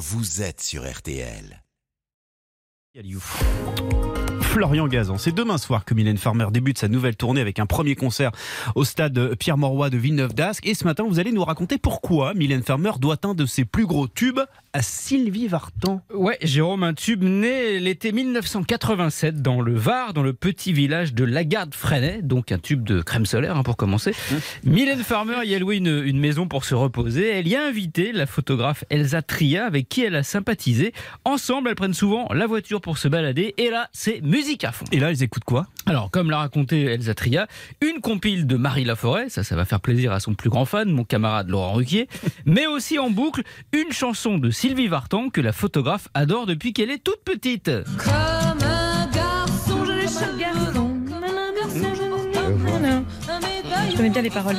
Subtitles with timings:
[0.00, 1.62] vous êtes sur RTL.
[4.40, 5.18] Florian Gazan.
[5.18, 8.32] C'est demain soir que Mylène Farmer débute sa nouvelle tournée avec un premier concert
[8.74, 10.66] au stade Pierre-Mauroy de Villeneuve-d'Ascq.
[10.66, 13.86] Et ce matin, vous allez nous raconter pourquoi Mylène Farmer doit un de ses plus
[13.86, 14.40] gros tubes
[14.72, 16.00] à Sylvie Vartan.
[16.14, 21.24] Ouais, Jérôme, un tube né l'été 1987 dans le Var, dans le petit village de
[21.24, 24.14] Lagarde-Freinet, donc un tube de crème solaire hein, pour commencer.
[24.64, 27.28] Mylène Farmer y a loué une, une maison pour se reposer.
[27.28, 30.92] Elle y a invité la photographe Elsa Tria, avec qui elle a sympathisé.
[31.24, 33.54] Ensemble, elles prennent souvent la voiture pour se balader.
[33.58, 34.84] Et là, c'est musique à fond.
[34.92, 35.66] Et là, ils écoutent quoi?
[35.86, 37.48] Alors, comme l'a raconté Elsa Tria,
[37.80, 40.90] une compile de Marie Laforêt, ça, ça va faire plaisir à son plus grand fan,
[40.90, 42.06] mon camarade Laurent Ruquier,
[42.44, 43.42] mais aussi en boucle
[43.72, 47.70] une chanson de Sylvie Vartan que la photographe adore depuis qu'elle est toute petite.
[47.96, 49.92] Comme un garçon, je
[53.90, 54.56] je connais bien les paroles.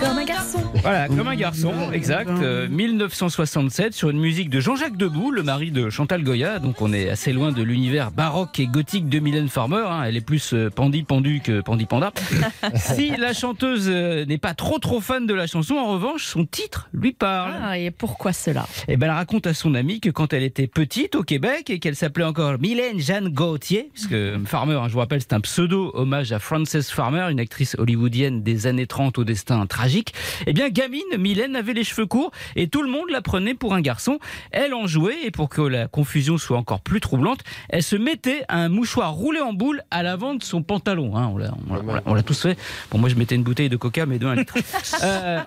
[0.00, 0.58] Comme un garçon.
[0.82, 2.30] Voilà, comme un garçon, exact.
[2.30, 6.58] euh, 1967, sur une musique de Jean-Jacques Debout, le mari de Chantal Goya.
[6.58, 9.84] Donc on est assez loin de l'univers baroque et gothique de Mylène Farmer.
[9.88, 10.02] hein.
[10.04, 12.12] Elle est plus euh, Pandy Pendu que Pandy Panda.
[12.74, 16.44] si la chanteuse euh, n'est pas trop trop fan de la chanson, en revanche, son
[16.44, 17.52] titre lui parle.
[17.62, 18.66] Ah, et pourquoi cela?
[18.88, 21.78] Et ben, elle raconte à son amie que quand elle était petite au Québec et
[21.78, 25.90] qu'elle s'appelait encore Mylène Jeanne Gauthier, puisque Farmer, hein, je vous rappelle, c'est un pseudo
[25.94, 30.12] hommage à Frances Farmer, une actrice hollywoodienne des années 30 au destin tragique.
[30.46, 33.74] Eh bien, gamine, Mylène avait les cheveux courts et tout le monde la prenait pour
[33.74, 34.18] un garçon.
[34.50, 38.44] Elle en jouait et pour que la confusion soit encore plus troublante, elle se mettait
[38.48, 41.16] un mouchoir roulé en boule à l'avant de son pantalon.
[41.16, 41.30] hein.
[41.32, 42.58] On l'a- on l'a- on l'a- on l'a tous fait.
[42.90, 44.54] Bon, moi, je mettais une bouteille de coca, mais de 1 litre.
[45.02, 45.40] Euh,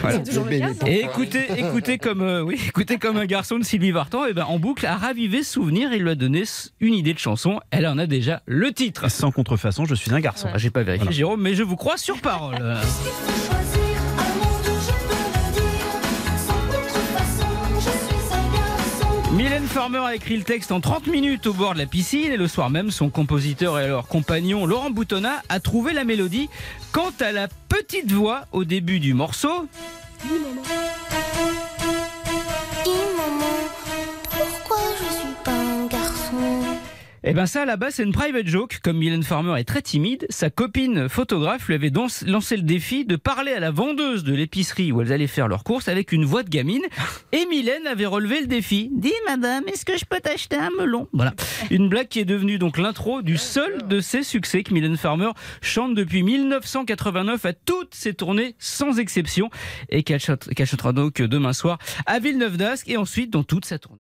[0.00, 0.16] voilà.
[0.16, 3.58] C'est toujours le cas, ça Et écoutez, écoutez comme, euh, oui, écoutez comme un garçon
[3.58, 6.44] de Sylvie Vartan, et ben en boucle a ravivé ce souvenir et lui a donné
[6.80, 7.60] une idée de chanson.
[7.70, 9.10] Elle en a déjà le titre.
[9.10, 10.48] Sans contrefaçon, je suis un garçon.
[10.56, 12.56] J'ai pas vérifié, Jérôme, mais je vous crois sur parole.
[19.32, 22.36] Mylène Farmer a écrit le texte en 30 minutes au bord de la piscine et
[22.36, 26.50] le soir même, son compositeur et leur compagnon Laurent Boutonnat a trouvé la mélodie.
[26.92, 29.66] Quant à la petite voix au début du morceau,
[37.28, 38.78] Eh ben ça, là-bas, c'est une private joke.
[38.84, 43.04] Comme Mylène Farmer est très timide, sa copine photographe lui avait donc lancé le défi
[43.04, 46.24] de parler à la vendeuse de l'épicerie où elles allaient faire leurs courses avec une
[46.24, 46.84] voix de gamine.
[47.32, 48.90] Et Mylène avait relevé le défi.
[48.92, 51.08] Dis madame, est-ce que je peux t'acheter un melon?
[51.12, 51.34] Voilà.
[51.72, 55.30] Une blague qui est devenue donc l'intro du seul de ses succès que Mylène Farmer
[55.62, 59.50] chante depuis 1989 à toutes ses tournées sans exception
[59.88, 63.98] et qu'elle chantera donc demain soir à Villeneuve d'Ascq et ensuite dans toute sa tournée.